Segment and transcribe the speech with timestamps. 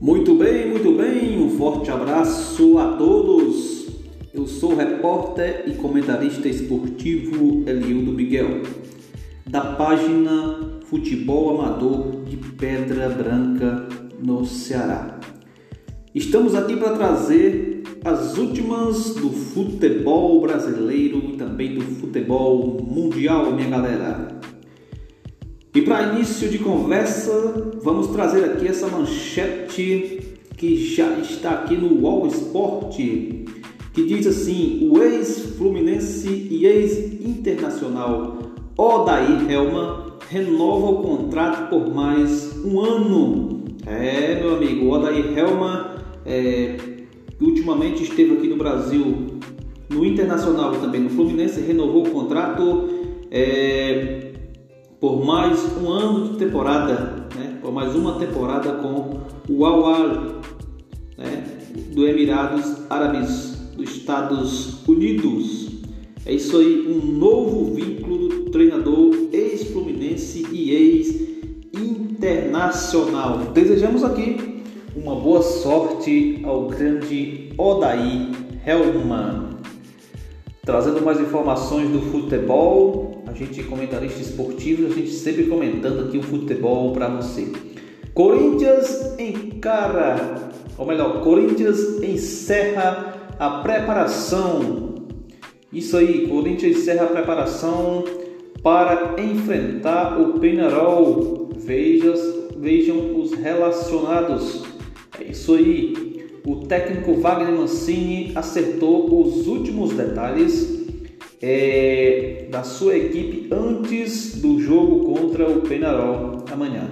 [0.00, 3.86] Muito bem, muito bem, um forte abraço a todos.
[4.32, 8.62] Eu sou o repórter e comentarista esportivo Eliudo Miguel,
[9.46, 13.86] da página Futebol Amador de Pedra Branca,
[14.18, 15.20] no Ceará.
[16.14, 23.68] Estamos aqui para trazer as últimas do futebol brasileiro e também do futebol mundial, minha
[23.68, 24.39] galera.
[25.72, 30.20] E para início de conversa, vamos trazer aqui essa manchete
[30.56, 33.46] que já está aqui no Wall Sport, que
[33.94, 38.38] diz assim: o ex-Fluminense e ex-internacional
[38.76, 43.64] Odair Helma renova o contrato por mais um ano.
[43.86, 46.76] É, meu amigo, Odair Helma é,
[47.40, 49.38] ultimamente esteve aqui no Brasil,
[49.88, 52.88] no Internacional também no Fluminense, renovou o contrato.
[53.30, 54.29] É,
[55.00, 57.56] por mais um ano de temporada, né?
[57.62, 60.42] por mais uma temporada com o Al
[61.16, 61.42] né?
[61.94, 65.70] do Emirados Árabes dos Estados Unidos.
[66.26, 73.38] É isso aí, um novo vínculo do treinador ex-fluminense e ex-internacional.
[73.54, 74.60] Desejamos aqui
[74.94, 78.32] uma boa sorte ao grande Odaí
[78.66, 79.59] Helman.
[80.70, 86.22] Trazendo mais informações do futebol, a gente comentarista esportivo, a gente sempre comentando aqui o
[86.22, 87.48] futebol para você.
[88.14, 94.94] Corinthians encara, ou melhor, Corinthians encerra a preparação.
[95.72, 98.04] Isso aí, Corinthians encerra a preparação
[98.62, 101.50] para enfrentar o Penarol.
[101.56, 102.14] Veja,
[102.56, 104.62] vejam os relacionados.
[105.18, 106.09] É isso aí.
[106.46, 110.80] O técnico Wagner Mancini acertou os últimos detalhes
[111.42, 116.88] é, da sua equipe antes do jogo contra o Penarol amanhã,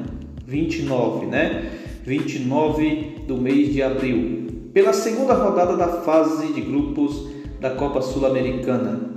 [0.46, 1.70] 29, né?
[2.04, 7.28] 29 do mês de abril, pela segunda rodada da fase de grupos
[7.60, 9.08] da Copa Sul-Americana.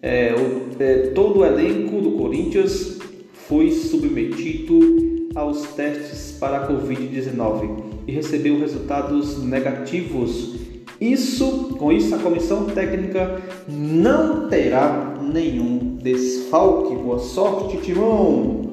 [0.00, 0.32] É,
[0.78, 2.98] é, todo o elenco do Corinthians
[3.32, 10.68] foi submetido aos testes para a Covid-19 e recebeu resultados negativos
[11.00, 16.96] isso, com isso, a comissão técnica não terá nenhum desfalque.
[16.96, 18.72] Boa sorte, Timão!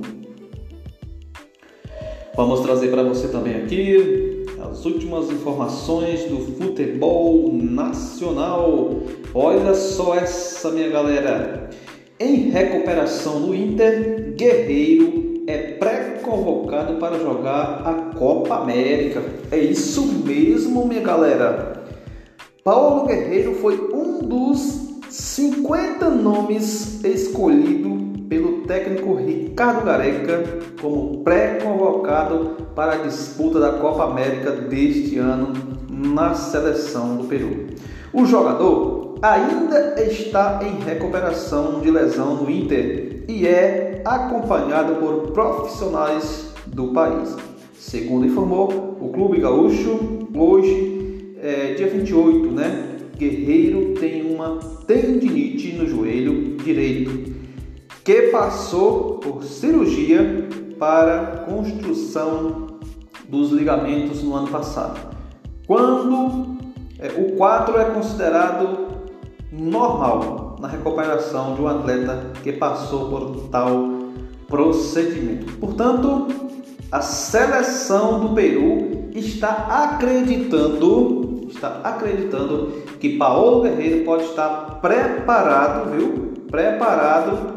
[2.35, 9.01] Vamos trazer para você também aqui as últimas informações do futebol nacional.
[9.31, 11.69] Olha só essa, minha galera.
[12.19, 19.22] Em recuperação no Inter, Guerreiro é pré-convocado para jogar a Copa América.
[19.51, 21.83] É isso mesmo, minha galera.
[22.63, 30.44] Paulo Guerreiro foi um dos 50 nomes escolhido pelo técnico Ricardo Gareca
[30.81, 35.53] como pré-convocado para a disputa da Copa América deste ano
[35.89, 37.67] na seleção do Peru.
[38.11, 46.53] O jogador ainda está em recuperação de lesão no Inter e é acompanhado por profissionais
[46.67, 47.35] do país.
[47.73, 52.97] Segundo informou o Clube Gaúcho, hoje é, dia 28, né?
[53.17, 57.33] Guerreiro tem uma tendinite no joelho direito
[58.03, 62.67] que passou por cirurgia para construção
[63.27, 64.99] dos ligamentos no ano passado.
[65.66, 66.57] Quando
[66.99, 68.85] é, o 4 é considerado
[69.51, 73.94] normal na recuperação de um atleta que passou por tal
[74.55, 75.51] procedimento.
[75.57, 76.27] Portanto,
[76.89, 79.49] a seleção do Peru está
[79.91, 86.33] acreditando está acreditando que Paulo Guerreiro pode estar preparado, viu?
[86.49, 87.55] Preparado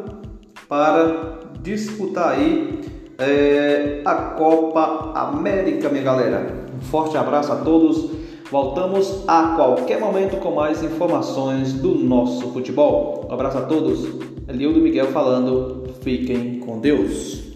[0.68, 2.80] para disputar aí
[3.18, 6.66] é, a Copa América, minha galera.
[6.76, 8.10] Um forte abraço a todos.
[8.50, 13.26] Voltamos a qualquer momento com mais informações do nosso futebol.
[13.28, 14.06] Um abraço a todos.
[14.48, 15.77] Eliudo Miguel falando.
[16.00, 17.47] Fiquem com Deus.